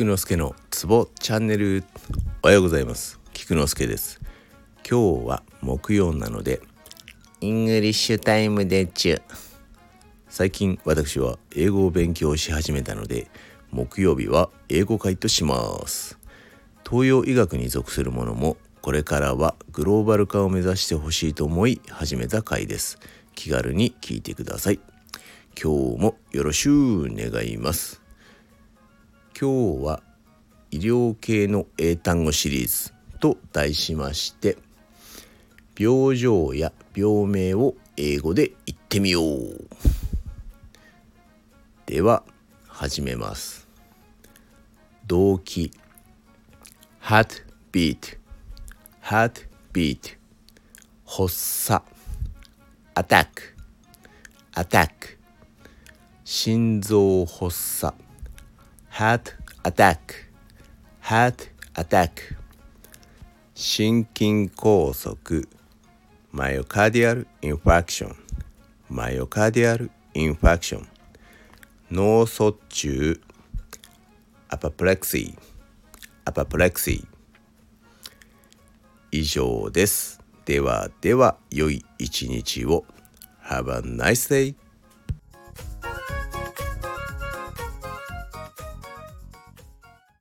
[0.00, 1.84] 菊之助のツボチャンネル。
[2.42, 3.20] おはようございます。
[3.34, 4.18] 菊之助です。
[4.78, 6.62] 今日は木曜なので
[7.42, 9.22] English time でちゅ
[10.30, 13.30] 最近私は英語を勉強し始めたので
[13.72, 16.18] 木曜日は英語回とします。
[16.88, 22.98] 東洋医学に属するものもこれからはグローバル化を目指してほしいと思い始めた回です。
[23.34, 24.80] 気軽に聞いてください。
[25.62, 27.99] 今日もよろしゅう願います。
[29.40, 30.02] 今日は
[30.70, 34.58] 医療系の英単語シリーズと題しまして
[35.78, 39.66] 病状や病名を英語で言ってみよう。
[41.86, 42.22] では
[42.68, 43.66] 始めます。
[45.06, 45.72] 動機。
[47.00, 48.18] heart beat
[49.02, 50.18] heart beat
[51.06, 51.82] 発作。
[52.94, 53.26] attack
[54.52, 54.90] attack
[56.24, 58.09] 心臓発作。
[58.90, 59.98] Heart attack
[61.00, 62.36] heart attack
[63.54, 65.16] 心筋梗塞
[66.32, 68.14] myocardial infarction
[68.90, 70.84] myocardial infarction
[71.90, 73.20] 脳卒中
[74.48, 75.34] apoplexy
[76.24, 77.04] apoplexy
[79.10, 82.84] 以上ですではでは良い一日を
[83.44, 84.54] Have a nice day